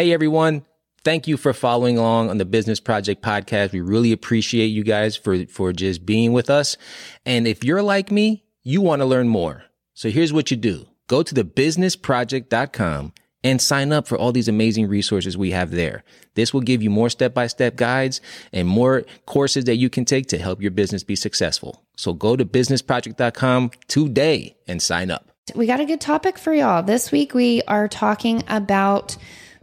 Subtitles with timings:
[0.00, 0.64] Hey, everyone.
[1.04, 3.72] Thank you for following along on the Business Project podcast.
[3.72, 6.78] We really appreciate you guys for, for just being with us.
[7.26, 9.64] And if you're like me, you want to learn more.
[9.92, 10.86] So here's what you do.
[11.06, 13.12] Go to thebusinessproject.com
[13.44, 16.02] and sign up for all these amazing resources we have there.
[16.34, 18.22] This will give you more step-by-step guides
[18.54, 21.84] and more courses that you can take to help your business be successful.
[21.98, 25.30] So go to businessproject.com today and sign up.
[25.54, 26.82] We got a good topic for y'all.
[26.82, 29.18] This week we are talking about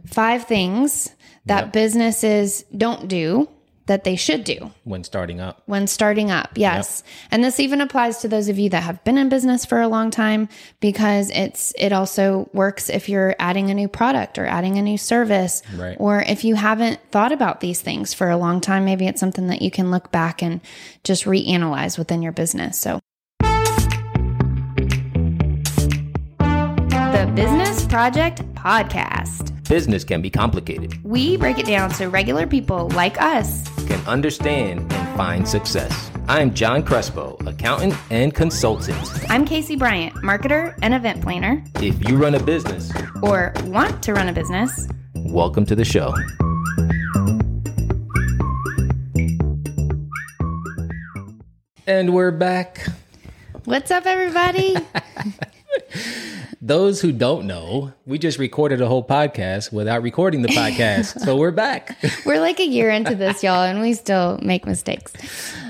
[0.06, 1.10] five things
[1.46, 1.72] that Yep.
[1.72, 3.48] businesses don't do
[3.86, 5.62] that they should do When starting up.
[5.64, 6.50] when starting up.
[6.56, 7.02] Yes.
[7.30, 9.88] And this even applies to those of you that have been in business for a
[9.88, 14.76] long time because it's it also works if you're adding a new product or adding
[14.76, 15.96] a new service Right.
[15.98, 19.46] or if you haven't thought about these things for a long time, maybe it's something
[19.46, 20.60] that you can look back and
[21.02, 22.78] just reanalyze within your business.
[22.78, 23.00] So
[27.88, 29.66] Project Podcast.
[29.68, 31.02] Business can be complicated.
[31.04, 36.10] We break it down so regular people like us Can understand and find success.
[36.28, 38.98] I'm John Crespo, accountant and consultant.
[39.30, 44.12] I'm Casey Bryant, marketer and event planner, If you run a business, or want to
[44.12, 44.86] run a business.
[45.14, 46.12] welcome to the show.
[51.86, 52.86] And we're back.
[53.64, 54.76] What's up, everybody?
[56.68, 61.18] Those who don't know, we just recorded a whole podcast without recording the podcast.
[61.18, 61.96] so we're back.
[62.26, 65.14] We're like a year into this, y'all, and we still make mistakes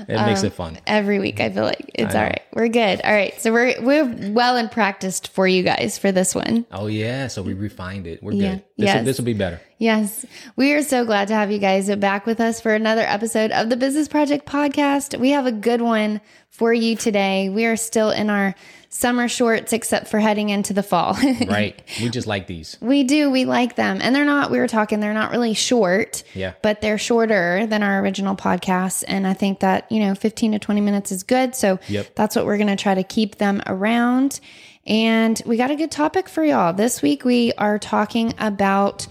[0.09, 0.77] It makes it um, fun.
[0.85, 1.39] every week.
[1.39, 2.41] I feel like it's all right.
[2.51, 2.99] We're good.
[3.01, 6.65] All right, so we're we're well and practiced for you guys for this one.
[6.69, 8.21] Oh yeah, so we refined it.
[8.21, 8.55] We're Yeah.
[8.55, 8.63] good.
[8.77, 8.97] This, Yes.
[8.97, 9.61] will, this will be better.
[9.77, 10.25] Yes,
[10.57, 13.69] we are so glad to have you guys back with us for another episode of
[13.69, 15.17] the Business Project Podcast.
[15.17, 16.19] We have a good one
[16.49, 17.47] for you today.
[17.47, 18.53] We are still in our
[18.91, 21.15] summer shorts, except for heading into the fall.
[21.47, 21.81] Right.
[22.01, 22.77] we just like these.
[22.81, 23.29] We do.
[23.29, 23.99] We like them.
[24.01, 26.23] And they're not, we were talking, they're not really short.
[26.33, 26.53] Yeah.
[26.63, 29.03] But they're shorter than our original podcasts.
[29.07, 31.55] And I think that, you know, 15 to 20 minutes is good.
[31.55, 32.15] So Yep.
[32.15, 34.39] that's what we're going to try to keep them around.
[34.87, 36.73] And we got a good topic for y'all.
[36.73, 39.07] This week we are talking about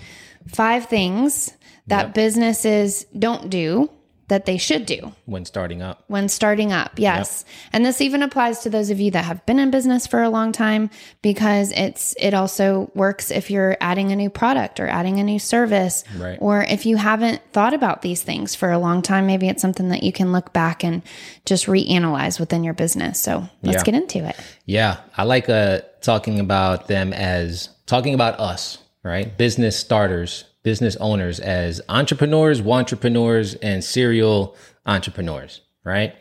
[0.49, 1.53] five things
[1.87, 2.15] that Yep.
[2.15, 3.91] businesses don't do
[4.29, 6.05] that they should do when starting up.
[6.09, 6.93] when starting up.
[6.97, 7.45] Yes.
[7.73, 10.29] And this even applies to those of you that have been in business for a
[10.31, 10.91] long time
[11.23, 15.39] because it's it also works if you're adding a new product or adding a new
[15.39, 16.39] service Right.
[16.41, 19.89] or if you haven't thought about these things for a long time, maybe it's something
[19.89, 21.03] that you can look back and
[21.47, 23.19] just reanalyze within your business.
[23.19, 23.83] So, let's Yeah.
[23.85, 24.37] get into it.
[24.67, 29.37] Yeah, I like uh talking about them as talking about us, right?
[29.37, 36.15] Business starters, business owners as entrepreneurs, entrepreneurs, and serial entrepreneurs, right?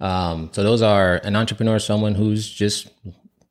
[0.00, 2.88] Um, so those are an entrepreneur, someone who's just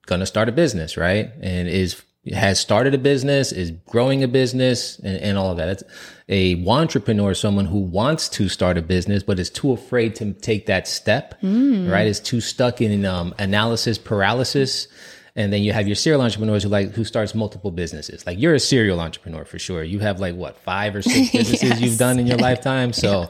[0.06, 1.32] gonna start a business, right?
[1.42, 2.02] And is
[2.34, 5.70] has started a business, is growing a business, and, and all of that.
[5.70, 5.84] It's
[6.30, 10.68] a entrepreneur, someone who wants to start a business but is too afraid to take
[10.68, 11.36] that step,
[11.90, 12.06] right?
[12.08, 14.88] Is too stuck in um, analysis paralysis.
[15.36, 18.26] And then you have your serial entrepreneurs who like who starts multiple businesses.
[18.26, 19.84] Like you're a serial entrepreneur for sure.
[19.84, 22.92] You have like what five or six businesses you've done in your lifetime.
[22.94, 23.30] So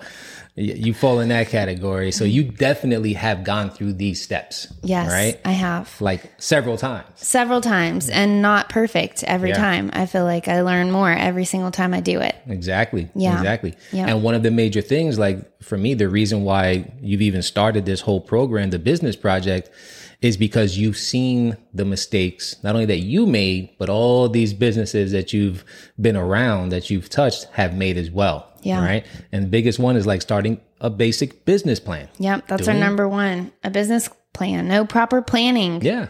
[0.58, 2.12] y you fall in that category.
[2.12, 4.68] So you definitely have gone through these steps.
[4.84, 5.40] Yes, Right.
[5.46, 5.96] I have.
[6.02, 7.06] Like several times.
[7.16, 9.58] Several times and not perfect every Yeah.
[9.58, 9.92] time.
[9.94, 12.36] I feel like I learn more every single time I do it.
[12.48, 13.10] Exactly.
[13.16, 13.38] Yeah.
[13.38, 13.76] Exactly.
[13.94, 14.08] Yeah.
[14.08, 17.86] And one of the major things, like for me, the reason why you've even started
[17.86, 19.70] this whole program, the business project,
[20.22, 25.12] is because you've seen the mistakes, not only that you made, but all these businesses
[25.12, 25.64] that you've
[26.00, 28.48] been around, that you've touched, have made as well.
[28.62, 28.84] Yeah.
[28.86, 29.06] Right.
[29.32, 32.08] And the biggest one is like starting a basic business plan.
[32.20, 33.52] Yep, that's Doing- our number one.
[33.64, 34.68] A business plan.
[34.68, 35.82] No proper planning.
[35.82, 36.08] Yeah.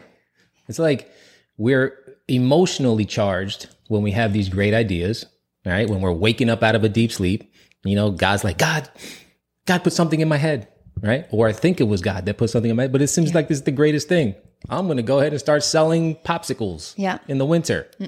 [0.68, 1.10] It's like
[1.58, 1.98] we're
[2.28, 5.26] emotionally charged when we have these great ideas,
[5.66, 5.90] right?
[5.90, 7.52] When we're waking up out of a deep sleep,
[7.84, 8.90] you know, God's like, God,
[9.72, 10.68] God put something in my head,
[11.02, 11.26] right?
[11.32, 13.34] Or I think it was God that put something in my head, but it seems
[13.34, 14.36] like this is the greatest thing.
[14.70, 17.20] I'm going to go ahead and start selling popsicles Yeah.
[17.30, 17.88] in the winter.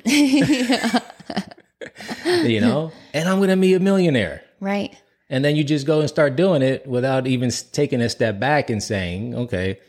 [2.43, 4.43] you know, and I'm going to be a millionaire.
[4.59, 4.93] Right.
[5.29, 8.69] And then you just go and start doing it without even taking a step back
[8.69, 9.79] and saying, okay,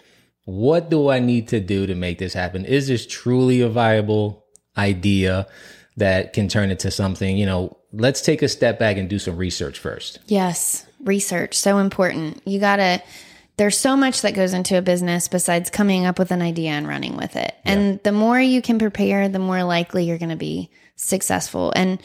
[0.44, 2.64] what do I need to do to make this happen?
[2.64, 4.44] Is this truly a viable
[4.78, 5.46] idea
[5.96, 7.36] that can turn into something?
[7.36, 10.18] You know, let's take a step back and do some research first.
[10.28, 10.86] Yes.
[11.04, 11.54] Research.
[11.54, 12.42] So important.
[12.46, 13.02] You got to,
[13.56, 16.88] there's so much that goes into a business besides coming up with an idea and
[16.88, 17.54] running with it.
[17.64, 21.72] And the more you can prepare, the more likely you're going to be successful.
[21.74, 22.02] And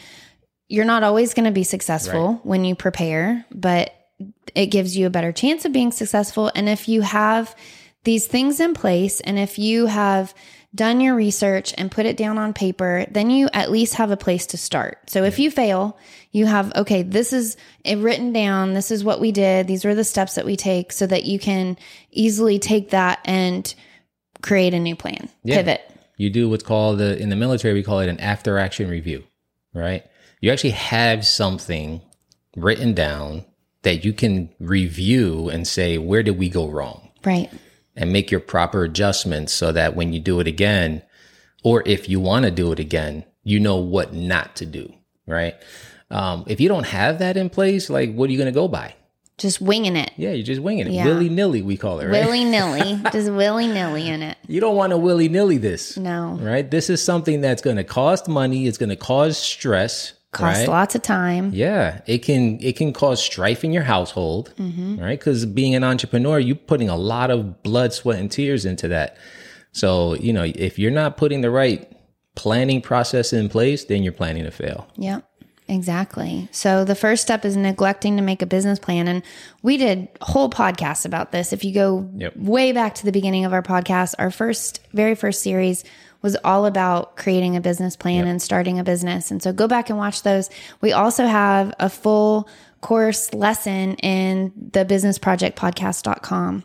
[0.68, 3.92] you're not always going to be successful when you prepare, but
[4.54, 6.52] it gives you a better chance of being successful.
[6.54, 7.56] And if you have
[8.04, 10.34] these things in place and if you have
[10.76, 14.18] done your research and put it down on paper, then you at least have a
[14.18, 15.10] place to start.
[15.10, 15.98] So if you fail,
[16.32, 18.74] you have, okay, this is it written down.
[18.74, 19.66] This is what we did.
[19.68, 21.78] These were the steps that we take so that you can
[22.12, 23.74] easily take that and
[24.42, 25.58] create a new plan, Yeah.
[25.58, 25.82] pivot.
[26.18, 29.24] You do what's called the, in the military, we call it an after action review,
[29.74, 30.04] right?
[30.42, 32.02] You actually have something
[32.56, 33.46] written down
[33.82, 37.10] that you can review and say, where did we go wrong?
[37.26, 37.50] Right.
[38.00, 41.04] And make your proper adjustments so that when you do it again,
[41.64, 44.94] or if you want to do it again, you know what not to do,
[45.28, 45.56] right?
[46.10, 48.70] Um, if you don't have that in place, like what are you going to go
[48.70, 48.96] by?
[49.38, 50.12] Just winging it.
[50.16, 50.94] Yeah, you're just winging it.
[50.94, 51.06] Yeah.
[51.06, 52.26] Willy nilly, we call it, right?
[52.26, 53.02] Willy nilly.
[53.12, 54.38] Just willy nilly in it.
[54.48, 55.96] you don't want to willy nilly this.
[55.96, 56.38] No.
[56.42, 56.70] Right?
[56.70, 58.68] This is something that's going to cost money.
[58.68, 60.14] It's going to cause stress.
[60.32, 60.68] Costs right?
[60.70, 61.52] lots of time.
[61.54, 65.00] Yeah, it can it can cause strife in your household, Mm-hmm.
[65.00, 65.18] right?
[65.20, 69.18] Because being an entrepreneur, you're putting a lot of blood, sweat, and tears into that.
[69.72, 71.92] So you know, if you're not putting the right
[72.36, 74.88] planning process in place, then you're planning to fail.
[74.98, 75.26] Yep.
[75.68, 76.48] Exactly.
[76.52, 79.08] So the first step is neglecting to make a business plan.
[79.08, 79.22] And
[79.62, 81.54] we did whole podcasts about this.
[81.54, 82.38] If you go Yep.
[82.38, 85.84] way back to the beginning of our podcast, our first, very first series
[86.22, 89.32] was all about creating a business plan and starting a business.
[89.32, 90.50] And so go back and watch those.
[90.82, 92.48] We also have a full
[92.82, 96.64] course lesson in the businessprojectpodcast.com.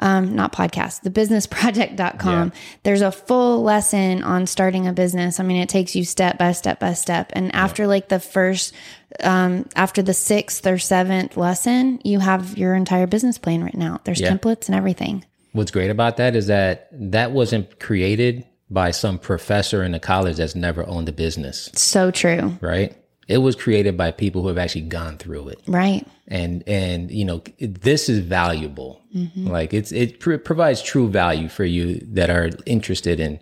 [0.00, 2.48] Um, not podcast, the businessproject.com.
[2.48, 2.60] Yeah.
[2.82, 5.38] There's a full lesson on starting a business.
[5.38, 7.30] I mean, it takes you step by step by step.
[7.34, 8.74] And after like the first,
[9.22, 14.04] um, after the sixth or seventh lesson, you have your entire business plan written out.
[14.04, 14.32] There's Yeah.
[14.32, 15.24] templates and everything.
[15.52, 20.36] What's great about that is that that wasn't created by some professor in a college
[20.38, 22.56] that's never owned a business, So true.
[22.60, 22.96] right?
[23.28, 25.60] It was created by people who have actually gone through it.
[25.66, 26.06] Right.
[26.28, 29.46] and and you know this is valuable Mm-hmm.
[29.46, 33.38] like it's it pr- provides true value for you that are interested in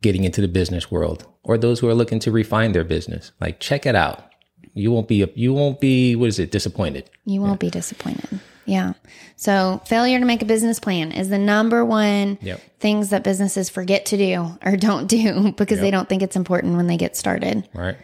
[0.00, 3.58] getting into the business world or those who are looking to refine their business like
[3.58, 4.30] check it out
[4.74, 8.38] you won't be you won't be what is it disappointed You won't be disappointed.
[8.66, 8.92] Yeah.
[9.36, 12.60] So failure to make a business plan is the number one Yep.
[12.80, 16.76] things that businesses forget to do or don't do because they don't think it's important
[16.76, 17.68] when they get started.
[17.74, 17.96] right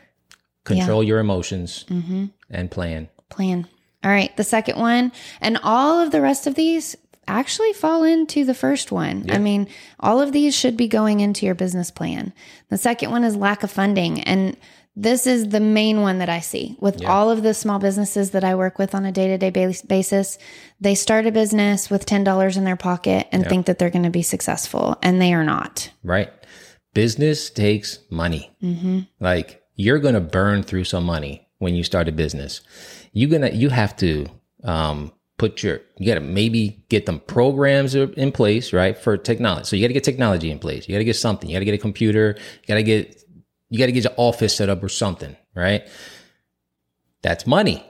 [0.65, 2.27] control your emotions Mm-hmm.
[2.51, 3.67] and plan Plan.
[4.05, 4.37] All right.
[4.37, 5.11] The second one
[5.41, 6.95] and all of the rest of these
[7.27, 9.31] actually fall into the first one.
[9.31, 9.69] I mean,
[10.01, 12.33] all of these should be going into your business plan.
[12.69, 14.21] The second one is lack of funding.
[14.23, 14.57] And
[14.95, 16.77] this is the main one that I see.
[16.81, 19.51] With all of the small businesses that I work with on a day to day
[19.51, 20.39] basis.
[20.81, 24.11] They start a business with $10 in their pocket and think that they're going to
[24.11, 25.91] be successful, and they are not.
[26.03, 26.31] right.
[26.95, 28.51] Business takes money.
[29.19, 32.61] Like you're gonna burn through some money when you start a business.
[33.15, 34.27] You're gonna you have to
[34.63, 39.75] um put your you gotta maybe get them programs in place right for technology so
[39.75, 40.87] you gotta get technology in place.
[40.87, 41.49] You gotta get something.
[41.49, 42.37] You gotta get a computer.
[42.37, 43.25] You gotta get
[43.73, 45.89] you gotta get your office set up or something right
[47.23, 47.85] that's money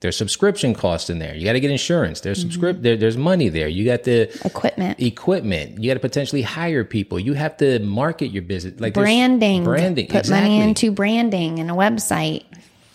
[0.00, 2.84] there's subscription costs in there you gotta get insurance there's subscript mm-hmm.
[2.84, 5.82] there, there's money there you got the Equipment, equipment.
[5.82, 7.20] You got to potentially hire people.
[7.20, 10.06] You have to market your business, like branding, branding.
[10.06, 10.50] put exactly.
[10.50, 12.44] money into branding and a website.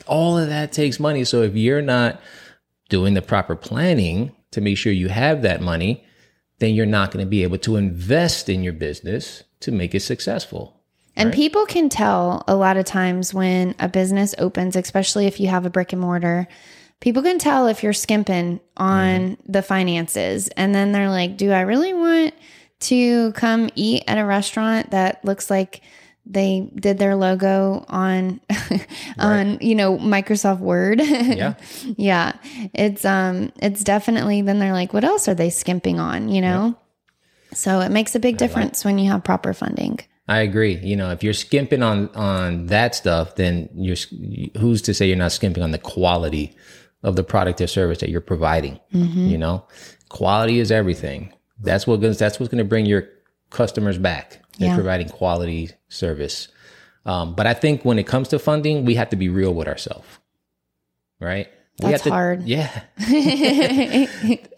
[0.07, 1.23] All of that takes money.
[1.23, 2.21] So if you're not
[2.89, 6.03] doing the proper planning to make sure you have that money,
[6.59, 10.01] then you're not going to be able to invest in your business to make it
[10.01, 10.74] successful.
[11.15, 15.47] And people can tell a lot of times when a business opens, especially if you
[15.47, 16.47] have a brick and mortar,
[16.99, 20.49] people can tell if you're skimping on the finances.
[20.49, 22.33] And then they're like, do I really want
[22.81, 25.81] to come eat at a restaurant that looks like
[26.25, 28.41] they did their logo on
[29.19, 31.01] on you know Microsoft Word.
[31.05, 31.53] Yeah.
[31.97, 32.33] yeah.
[32.73, 36.75] It's um it's definitely then they're like what else are they skimping on, you know?
[37.53, 39.99] So it makes a big difference when you have proper funding.
[40.27, 40.75] I agree.
[40.77, 43.97] You know, if you're skimping on on that stuff, then you're
[44.59, 46.55] who's to say you're not skimping on the quality
[47.03, 48.79] of the product or service that you're providing.
[48.91, 49.65] You know,
[50.09, 51.31] quality is everything.
[51.61, 52.17] That's what goes.
[52.17, 53.07] That's what's going to bring your
[53.51, 54.41] customers back.
[54.55, 54.75] Is Yeah.
[54.75, 56.47] providing quality service.
[57.05, 59.67] Um, but I think when it comes to funding, we have to be real with
[59.67, 60.07] ourselves,
[61.19, 61.47] right?
[61.79, 62.43] We That's to, hard.
[62.43, 62.69] Yeah.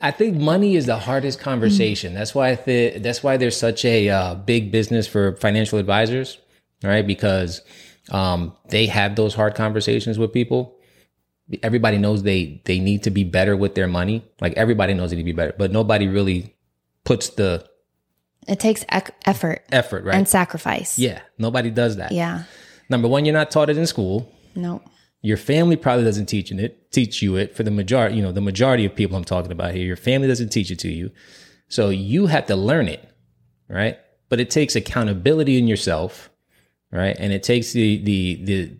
[0.02, 2.14] I think money is the hardest conversation.
[2.14, 6.38] That's why I thi- that's why there's such a uh, big business for financial advisors,
[6.84, 7.06] right?
[7.06, 7.62] Because
[8.12, 10.76] um, they have those hard conversations with people.
[11.64, 14.24] Everybody knows they they need to be better with their money.
[14.42, 16.54] Like everybody knows they need to be better, but nobody really
[17.04, 17.66] puts the
[18.48, 20.16] It takes ec- effort effort, right?
[20.16, 21.00] and sacrifice.
[21.00, 22.12] yeah, nobody does that.
[22.12, 22.44] Yeah.
[22.90, 24.32] Number one, you're not taught it in school.
[24.56, 24.82] No.
[25.22, 28.42] Your family probably doesn't teach it, teach you it for the majority, you know, the
[28.42, 29.86] majority of people I'm talking about here.
[29.86, 31.12] Your family doesn't teach it to you.
[31.70, 33.10] So you have to learn it,
[33.68, 33.98] right?
[34.30, 36.30] but it takes accountability in yourself,
[36.92, 37.16] right?
[37.18, 38.80] And it takes the the the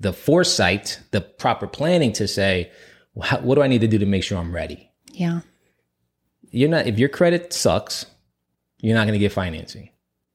[0.00, 2.70] the foresight, the proper planning to say,
[3.14, 4.90] what do I need to do to make sure I'm ready?
[5.12, 5.40] Yeah.
[6.50, 8.06] You're not if your credit sucks,
[8.78, 9.90] you're not going to get financing,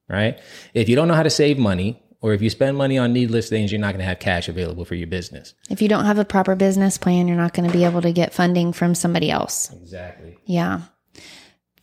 [0.07, 0.39] right?
[0.73, 3.49] If you don't know how to save money, or if you spend money on needless
[3.49, 5.53] things, you're not going to have cash available for your business.
[5.69, 8.11] If you don't have a proper business plan, you're not going to be able to
[8.11, 9.71] get funding from somebody else.
[9.73, 10.37] Exactly.
[10.45, 10.81] Yeah.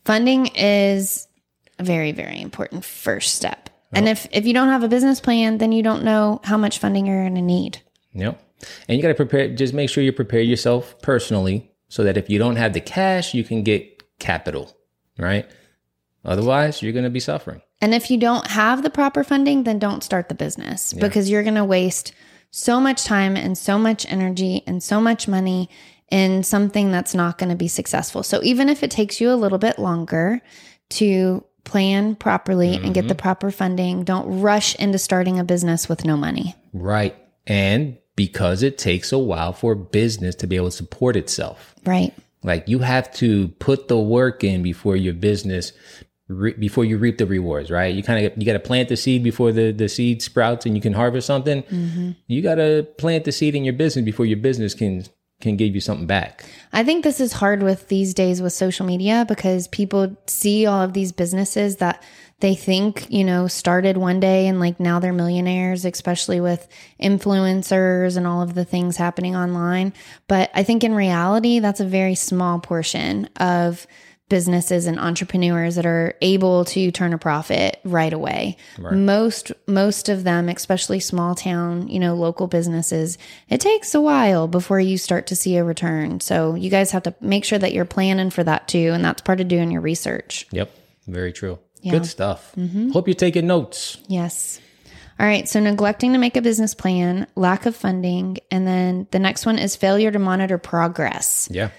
[0.04, 1.26] Funding is
[1.78, 3.70] a very, very important first step.
[3.92, 6.80] And if, if you don't have a business plan, then you don't know how much
[6.80, 7.80] funding you're going to need.
[8.12, 8.42] Yep.
[8.88, 12.28] And you got to prepare, just make sure you prepare yourself personally so that if
[12.28, 14.76] you don't have the cash, you can get capital,
[15.18, 15.48] right?
[16.24, 17.62] Otherwise, you're going to be suffering.
[17.80, 21.42] And if you don't have the proper funding, then don't start the business because you're
[21.42, 22.12] going to waste
[22.50, 25.68] so much time and so much energy and so much money
[26.10, 28.22] in something that's not going to be successful.
[28.22, 30.40] So even if it takes you a little bit longer
[30.90, 33.08] to plan properly and get mm-hmm.
[33.08, 36.54] the proper funding, don't rush into starting a business with no money.
[36.72, 37.14] Right.
[37.46, 41.74] And because it takes a while for business to be able to support itself.
[41.84, 42.14] Right.
[42.42, 45.72] Like you have to put the work in before your business
[46.28, 47.94] re- before you reap the rewards, right?
[47.94, 50.74] You kind of you got to plant the seed before the the seed sprouts and
[50.74, 51.62] you can harvest something.
[51.64, 52.10] Mm-hmm.
[52.26, 55.04] You got to plant the seed in your business before your business can
[55.40, 56.44] can give you something back.
[56.72, 60.82] I think this is hard with these days with social media because people see all
[60.82, 62.02] of these businesses that
[62.40, 66.68] they think, you know, started one day and like now they're millionaires, especially with
[67.00, 69.92] influencers and all of the things happening online.
[70.26, 73.86] But I think in reality, that's a very small portion of
[74.28, 78.56] businesses and entrepreneurs that are able to turn a profit right away.
[78.78, 83.18] Most most of them, especially small town, you know, local businesses,
[83.48, 86.20] it takes a while before you start to see a return.
[86.20, 89.22] So you guys have to make sure that you're planning for that too, and that's
[89.22, 90.46] part of doing your research.
[90.50, 90.72] Yep,
[91.06, 91.58] very true.
[91.82, 91.92] Yeah.
[91.92, 92.52] Good stuff.
[92.56, 92.90] Mm-hmm.
[92.90, 93.98] Hope you're taking notes.
[94.08, 94.60] Yes.
[95.20, 95.48] All right.
[95.48, 99.58] So neglecting to make a business plan, lack of funding, and then the next one
[99.58, 101.48] is failure to monitor progress.
[101.50, 101.70] Yeah,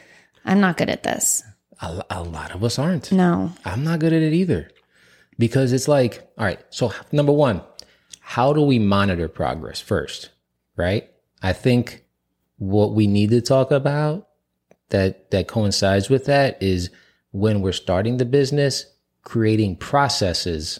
[0.45, 1.43] I'm not good at this.
[1.81, 3.11] A, a lot of us aren't.
[3.11, 3.53] No.
[3.65, 4.69] I'm not good at it either
[5.37, 7.61] because it's like, all right, so number one,
[8.19, 10.29] how do we monitor progress first?
[10.75, 11.09] Right.
[11.41, 12.03] I think
[12.57, 14.27] what we need to talk about
[14.89, 16.89] that, that coincides with that is
[17.31, 18.85] when we're starting the business,
[19.23, 20.79] creating processes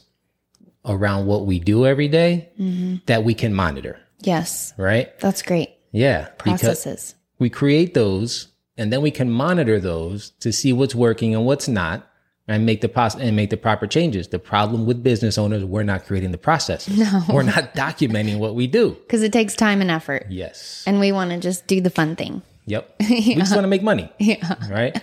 [0.86, 2.96] around what we do every day mm-hmm.
[3.06, 4.00] that we can monitor.
[4.22, 4.74] Yes.
[4.78, 5.18] Right.
[5.20, 5.70] That's great.
[5.92, 6.30] Yeah.
[6.38, 7.16] Processes.
[7.40, 8.48] we create those
[8.78, 12.08] and then we can monitor those to see what's working and what's not
[12.48, 14.30] and make the pos- and make the proper changes.
[14.30, 16.98] The problem with business owners, we're not creating the processes.
[16.98, 17.24] No.
[17.30, 18.92] We're not documenting what we do.
[19.08, 20.28] Because it takes time and effort.
[20.30, 20.84] Yes.
[20.88, 22.42] And we want to just do the fun thing.
[22.66, 22.96] Yep.
[23.10, 24.10] We just want to make money.
[24.20, 24.56] Yeah.
[24.70, 25.02] Right.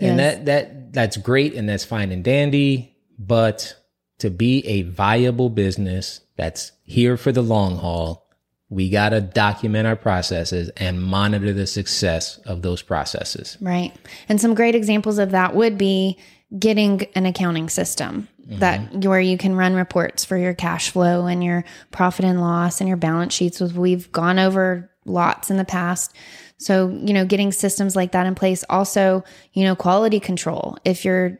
[0.00, 3.74] And that that that's great and that's fine and dandy, but
[4.18, 8.27] to be a viable business that's here for the long haul,
[8.70, 13.56] we got to document our processes and monitor the success of those processes.
[13.60, 13.94] Right.
[14.28, 16.18] And some great examples of that would be
[16.58, 19.08] getting an accounting system that mm-hmm.
[19.08, 22.88] where you can run reports for your cash flow and your profit and loss and
[22.88, 26.14] your balance sheets with we've gone over lots in the past.
[26.56, 29.22] So, you know, getting systems like that in place also,
[29.52, 30.78] you know, quality control.
[30.84, 31.38] If you're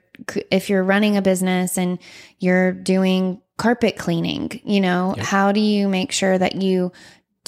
[0.50, 1.99] if you're running a business and
[2.40, 6.92] you're doing carpet cleaning, you know, how do you make sure that you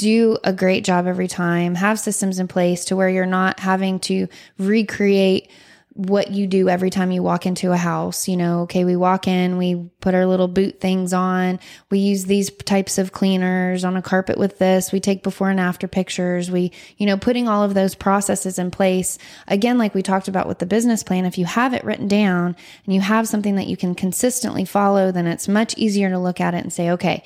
[0.01, 4.01] do a great job every time, have systems in place to where you're not having
[4.01, 4.29] to
[4.59, 5.51] recreate
[5.93, 8.27] what you do every time you walk into a house.
[8.27, 12.25] You know, okay, we walk in, we put our little boot things on, we use
[12.25, 16.51] these types of cleaners on a carpet with this, we take before and after pictures,
[16.51, 19.19] we, you know, putting all of those processes in place.
[19.49, 22.57] Again, like we talked about with the business plan, if you have it written down
[22.87, 26.41] and you have something that you can consistently follow, then it's much easier to look
[26.41, 27.23] at it and say, okay,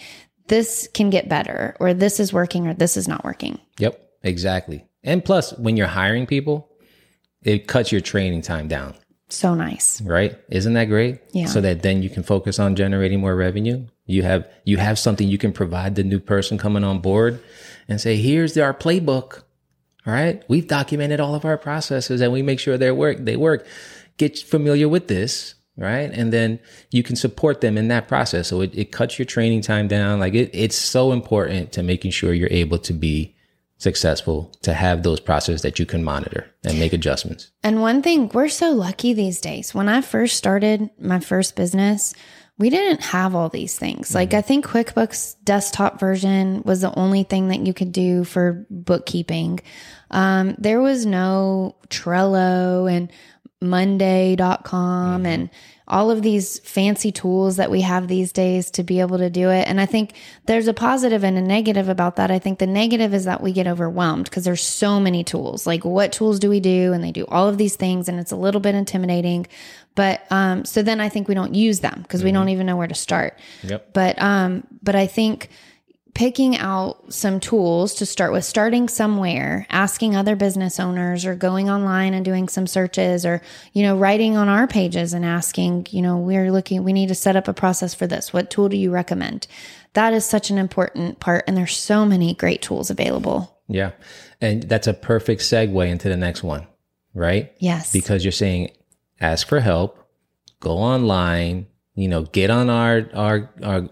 [0.49, 3.59] this can get better, or this is working, or this is not working.
[3.79, 4.85] Yep, exactly.
[5.03, 6.71] And plus, when you're hiring people,
[7.43, 8.95] it cuts your training time down,
[9.29, 10.01] So nice.
[10.03, 10.39] right?
[10.51, 11.21] Isn't that great?
[11.33, 11.47] Yeah.
[11.47, 13.87] So that then you can focus on generating more revenue.
[14.07, 17.41] You have you have something you can provide the new person coming on board
[17.89, 19.43] and say, "Here's our playbook."
[20.07, 20.43] All right?
[20.49, 23.19] We've documented all of our processes and we make sure they work.
[23.25, 23.67] They work.
[24.19, 26.11] Get familiar with this, right?
[26.13, 28.49] And then you can support them in that process.
[28.49, 30.21] So it, it cuts your training time down.
[30.21, 33.35] Like it, it's so important to making sure you're able to be
[33.79, 37.51] successful to have those processes that you can monitor and make adjustments.
[37.63, 39.75] And one thing, we're so lucky these days.
[39.75, 42.15] When I first started my first business,
[42.57, 44.15] we didn't have all these things.
[44.15, 48.65] Like, I think QuickBooks desktop version was the only thing that you could do for
[48.71, 49.59] bookkeeping.
[50.13, 53.11] Um, there was no Trello and
[53.61, 55.51] monday.com and
[55.87, 59.51] all of these fancy tools that we have these days to be able to do
[59.51, 59.69] it.
[59.69, 60.15] And I think
[60.47, 62.31] there's a positive and a negative about that.
[62.31, 65.67] I think the negative is that we get overwhelmed because there's so many tools.
[65.67, 66.93] Like what tools do we do?
[66.95, 69.47] And they do all of these things and it's a little bit intimidating.
[69.95, 72.77] But um so then I think we don't use them because we don't even know
[72.77, 73.39] where to start.
[73.63, 73.93] Yep.
[73.93, 75.51] But um but I think
[76.15, 81.69] picking out some tools to start with starting somewhere asking other business owners or going
[81.69, 83.43] online and doing some searches or
[83.73, 87.15] you know writing on our pages and asking you know we're looking we need to
[87.15, 89.47] set up a process for this what tool do you recommend
[89.95, 93.93] that is such an important part and there's so many great tools available Yeah.
[94.41, 96.67] And that's a perfect segue into the next one,
[97.15, 97.53] right?
[97.59, 98.71] yes Because you're saying
[99.21, 99.99] ask for help,
[100.61, 103.89] go online, you know, get on our our our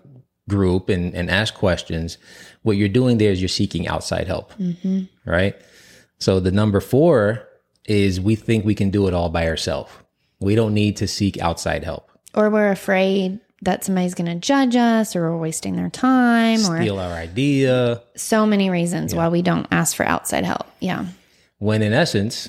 [0.49, 2.19] group and, and ask questions.
[2.63, 4.53] What you're doing there is you're seeking outside help.
[4.55, 5.03] Mm-hmm.
[5.31, 5.57] Right.
[6.19, 7.49] So the number four
[7.87, 9.91] is we think we can do it all by ourselves.
[10.41, 12.11] We don't need to seek outside help.
[12.35, 16.81] or we're afraid that somebody's going to judge us or we're wasting their time or
[16.81, 18.03] Steal our idea.
[18.17, 21.07] so many reasons why we don't ask for outside help yeah
[21.59, 22.49] when in essence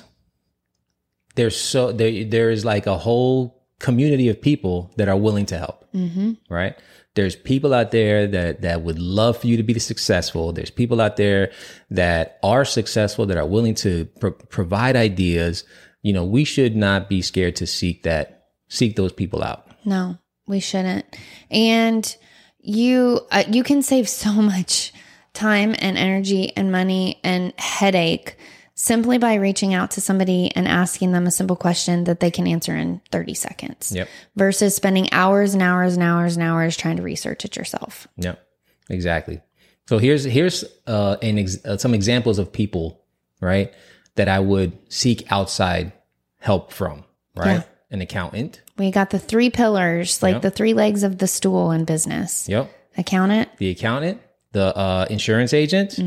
[1.36, 5.56] there's so there there is like a whole community of people that are willing to
[5.56, 6.32] help mm-hmm.
[6.48, 6.76] right
[7.14, 10.52] there's people out there that that would love for you to be successful.
[10.52, 11.52] There's people out there
[11.90, 15.64] that are successful that are willing to pro- provide ideas.
[16.02, 19.66] You know we should not be scared to seek that seek those people out.
[19.84, 21.06] No, we shouldn't.
[21.50, 22.16] And
[22.60, 24.92] you uh, you can save so much
[25.32, 28.36] time and energy and money and headache
[28.74, 32.46] simply by reaching out to somebody and asking them a simple question that they can
[32.46, 36.96] answer in 30 seconds yep versus spending hours and hours and hours and hours trying
[36.96, 38.08] to research it yourself.
[38.16, 38.44] Yep,
[38.90, 39.40] exactly.
[39.88, 43.00] So here's here's uh, an ex- uh, some examples of people,
[43.40, 43.72] right,
[44.16, 45.92] that I would seek outside
[46.38, 47.04] help from,
[47.36, 47.56] right?
[47.56, 47.62] Yeah.
[47.90, 48.60] An accountant.
[48.76, 50.42] We got the three pillars, like Yep.
[50.42, 52.48] the three legs of the stool in business.
[52.48, 52.68] Yep.
[52.96, 54.20] Accountant, The accountant,
[54.52, 55.98] the uh, insurance agent,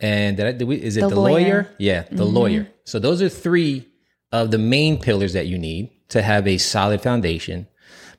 [0.00, 1.32] and did I, did we, is it The the, lawyer?
[1.40, 1.70] lawyer.
[1.78, 2.68] Yeah, the lawyer.
[2.84, 3.86] So those are three
[4.32, 7.66] of the main pillars that you need to have a solid foundation.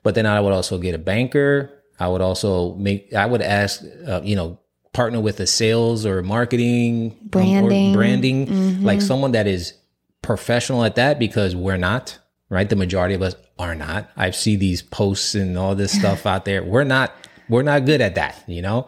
[0.02, 1.70] But then I would also get a banker.
[1.98, 3.12] I would also make.
[3.14, 4.58] I would ask, uh, you know,
[4.92, 7.92] partner with a sales or marketing, Branding.
[7.92, 9.74] or branding, like someone that is
[10.22, 12.18] professional at that because we're not.
[12.48, 14.10] Right, the majority of us are not.
[14.16, 16.64] I see these posts and all this stuff out there.
[16.64, 17.14] We're not.
[17.48, 18.42] We're not good at that.
[18.48, 18.86] You know,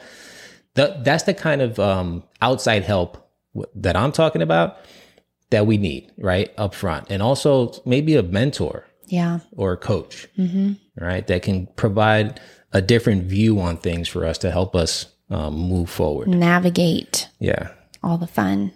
[0.75, 4.79] the, that's the kind of um, outside help w- that I'm talking about
[5.51, 9.41] that we need right up front, and also maybe a mentor yeah.
[9.57, 10.27] or a coach,
[10.99, 12.41] right, that can provide
[12.73, 16.29] a different view on things for us to help us um, move forward.
[16.29, 17.69] Navigate Yeah,
[18.03, 18.73] all the fun.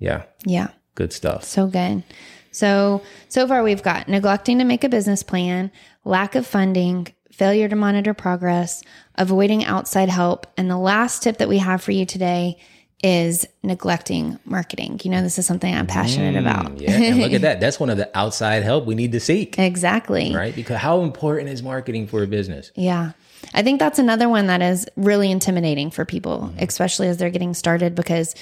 [0.00, 0.68] yeah, Yeah.
[0.96, 1.44] good stuff.
[1.44, 2.02] So good.
[2.50, 5.70] So, so far we've got neglecting to make a business plan,
[6.04, 7.06] lack of funding,
[7.36, 8.82] failure to monitor progress,
[9.16, 10.46] avoiding outside help.
[10.56, 12.58] And the last tip that we have for you today
[13.04, 15.00] is neglecting marketing.
[15.04, 16.80] You know, this is something I'm passionate mm, about.
[16.80, 17.60] Yeah, and look at that.
[17.60, 20.34] That's one of the outside help we need to seek, Exactly.
[20.34, 20.54] right?
[20.54, 22.72] Because how important is marketing for a business?
[22.74, 23.12] Yeah.
[23.52, 26.58] I think that's another one that is really intimidating for people, mm-hmm.
[26.58, 28.34] especially as they're getting started because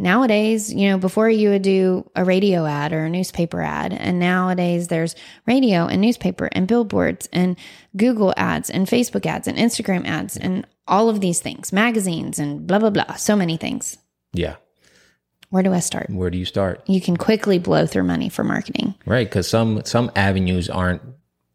[0.00, 4.18] nowadays, you know, before you would do a radio ad or a newspaper ad, and
[4.18, 5.14] nowadays there's
[5.46, 7.56] radio and newspaper and billboards and
[7.96, 12.66] Google ads and Facebook ads and Instagram ads and all of these things, magazines and
[12.66, 13.14] blah, blah, blah.
[13.14, 13.96] So many things.
[14.32, 14.56] Yeah,
[15.50, 16.08] Where do I start?
[16.10, 16.82] where do you start?
[16.88, 18.94] You can quickly blow through money for marketing.
[19.06, 21.02] right because some some avenues aren't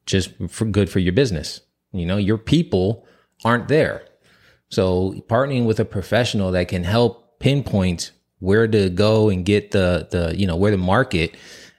[0.05, 1.61] just for good for your business
[1.93, 3.07] you know your people
[3.43, 4.05] aren't there
[4.69, 10.07] so partnering with a professional that can help pinpoint where to go and get the
[10.11, 11.35] the you know where the market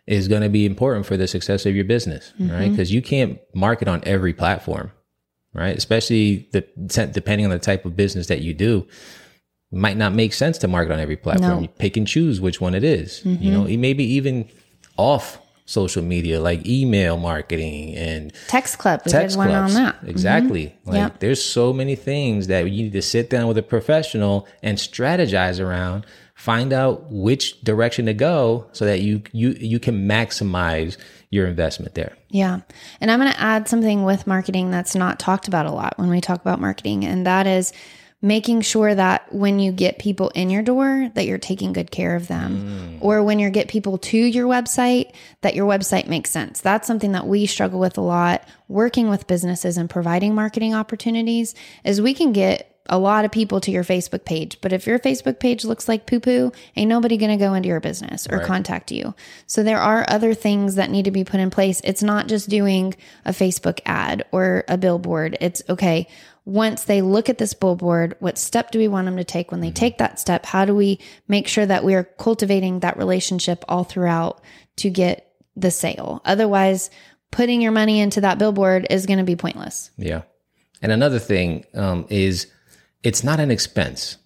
[0.06, 2.48] is going to be important for the success of your business right?
[2.48, 2.70] Mm-hmm.
[2.70, 4.92] Because you can't market on every platform
[5.52, 5.76] right?
[5.76, 6.62] Especially the
[7.12, 8.86] depending on the type of business that you do
[9.72, 11.56] might not make sense to market on every platform.
[11.56, 11.60] No.
[11.60, 13.24] you pick and choose which one it is.
[13.24, 13.80] you know mm-hmm.
[13.80, 14.48] maybe even
[14.96, 19.74] off social media like email marketing and Text Club, we text did one clubs.
[19.76, 19.96] on that.
[19.96, 20.08] Mm-hmm.
[20.08, 20.74] Exactly.
[20.84, 21.18] Like Yep.
[21.20, 25.60] there's so many things that you need to sit down with a professional and strategize
[25.64, 30.96] around, find out which direction to go so that you you you can maximize
[31.30, 32.16] your investment there.
[32.30, 32.60] Yeah.
[33.00, 36.08] And I'm going to add something with marketing that's not talked about a lot when
[36.08, 37.04] we talk about marketing.
[37.04, 37.72] And that is
[38.22, 42.16] making sure that when you get people in your door, that you're taking good care
[42.16, 42.98] of them.
[42.98, 43.04] Mm.
[43.04, 46.60] Or when you get people to your website, that your website makes sense.
[46.60, 51.54] That's something that we struggle with a lot working with businesses and providing marketing opportunities
[51.84, 54.60] is we can get a lot of people to your Facebook page.
[54.60, 57.68] But if your Facebook page looks like poo poo, ain't nobody going to go into
[57.68, 58.46] your business or Right.
[58.46, 59.14] contact you.
[59.46, 61.80] So there are other things that need to be put in place.
[61.84, 65.36] It's not just doing a Facebook ad or a billboard.
[65.40, 66.06] It's okay.
[66.46, 69.50] Once they look at this billboard, what step do we want them to take?
[69.50, 72.96] When they take that step, how do we make sure that we are cultivating that
[72.96, 74.40] relationship all throughout
[74.76, 76.22] to get the sale?
[76.24, 76.88] Otherwise,
[77.32, 79.90] putting your money into that billboard is going to be pointless.
[79.98, 80.22] Yeah.
[80.80, 82.46] And another thing um, is
[83.02, 84.16] it's not an expense.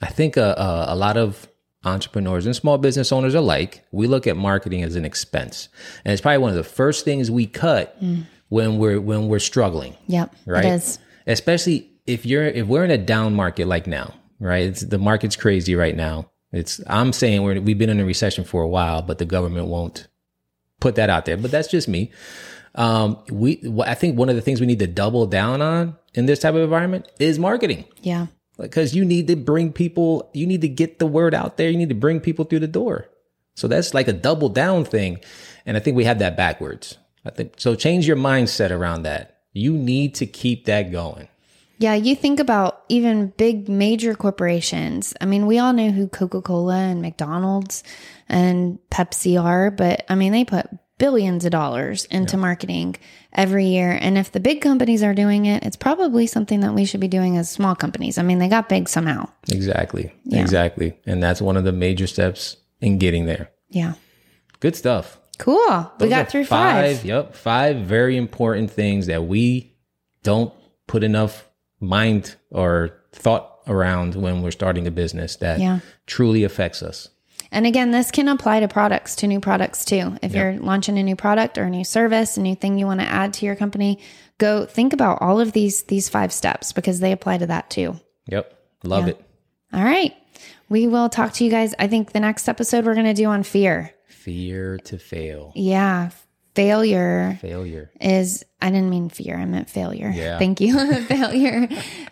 [0.00, 1.48] I think uh, uh, a lot of
[1.84, 5.68] entrepreneurs and small business owners alike, we look at marketing as an expense.
[6.04, 7.96] And it's probably one of the first things we cut
[8.48, 10.34] when we're when we're struggling, Yep.
[10.44, 10.64] right?
[10.64, 10.98] It is.
[11.26, 14.66] Especially if you're if we're in a down market like now, right?
[14.66, 16.30] It's, the market's crazy right now.
[16.52, 19.66] It's I'm saying we're, we've been in a recession for a while, but the government
[19.68, 20.08] won't
[20.80, 21.36] put that out there.
[21.36, 22.10] But that's just me.
[22.74, 26.26] Um, we I think one of the things we need to double down on in
[26.26, 28.26] this type of environment is marketing Yeah.
[28.58, 31.68] because you need to bring people, you need to get the word out there.
[31.70, 33.08] You need to bring people through the door.
[33.54, 35.20] So that's like a double down thing.
[35.66, 36.96] And I think we have that backwards.
[37.24, 37.74] I think so.
[37.74, 39.31] Change your mindset around that.
[39.52, 41.28] You need to keep that going.
[41.78, 45.14] Yeah, you think about even big major corporations.
[45.20, 47.82] I mean, we all know who Coca Cola and McDonald's
[48.28, 52.94] and Pepsi are, but I mean, they put billions of dollars into marketing
[53.32, 53.98] every year.
[54.00, 57.08] And if the big companies are doing it, it's probably something that we should be
[57.08, 58.18] doing as small companies.
[58.18, 59.28] I mean, they got big somehow.
[59.50, 60.14] Exactly.
[60.30, 60.96] Exactly.
[61.04, 63.50] And that's one of the major steps in getting there.
[63.68, 63.94] Yeah.
[64.60, 65.18] Good stuff.
[65.38, 65.90] Cool.
[65.98, 67.04] we got through five.
[67.04, 67.34] Yep.
[67.34, 69.74] Five very important things that we
[70.22, 70.52] don't
[70.86, 71.48] put enough
[71.80, 75.80] mind or thought around when we're starting a business that Yeah.
[76.06, 77.08] truly affects us.
[77.50, 80.16] And again, this can apply to products, to new products too.
[80.22, 83.00] If you're launching a new product or a new service, a new thing you want
[83.00, 83.98] to add to your company,
[84.38, 87.96] go think about all of these these five steps because they apply to that too.
[88.28, 88.54] Yep.
[88.84, 89.10] Love Yeah.
[89.10, 89.20] it.
[89.72, 90.14] All right.
[90.70, 91.74] We will talk to you guys.
[91.78, 93.92] I think the next episode we're going to do on fear.
[94.22, 95.52] Fear to fail.
[95.54, 96.10] Yeah.
[96.54, 97.90] Failure Failure.
[97.98, 99.38] is, I didn't mean fear.
[99.38, 100.12] I meant failure.
[100.14, 100.38] Yeah.
[100.38, 100.74] Thank you.
[101.04, 101.66] failure.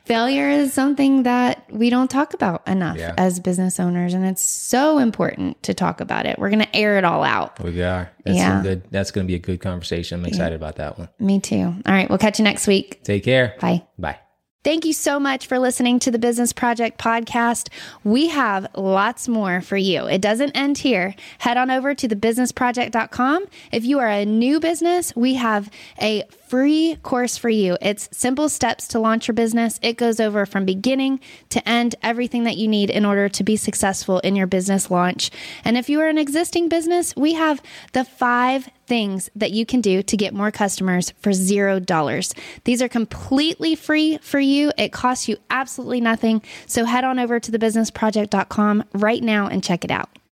[0.07, 3.12] failure is something that we don't talk about enough Yeah.
[3.18, 4.14] as business owners.
[4.14, 6.38] And it's so important to talk about it.
[6.38, 7.62] We're going to air it all out.
[7.62, 8.11] We are.
[8.25, 8.62] That's Yeah.
[8.62, 8.85] good.
[8.90, 10.20] That's going to be a good conversation.
[10.20, 11.11] I'm excited about that one.
[11.18, 11.64] Me too.
[11.64, 12.09] All right.
[12.09, 13.03] We'll catch you next week.
[13.05, 13.57] Take care.
[13.61, 13.83] Bye.
[13.99, 14.18] Bye.
[14.62, 17.70] Thank you so much for listening to the Business Project podcast.
[18.05, 20.07] We have lots more for you.
[20.07, 21.14] It doesn't end here.
[21.38, 23.46] Head on over to thebusinessproject.com.
[23.73, 27.78] If you are a new business, we have a free course for you.
[27.80, 29.78] It's simple steps to launch your business.
[29.82, 33.54] It goes over from beginning to end everything that you need in order to be
[33.54, 35.30] successful in your business launch.
[35.64, 39.80] And if you are an existing business, we have the five things that you can
[39.80, 42.34] do to get more customers for zero dollars.
[42.64, 44.72] These are completely free for you.
[44.76, 46.42] It costs you absolutely nothing.
[46.66, 50.19] So head on over to thebusinessproject.com right now and check it out.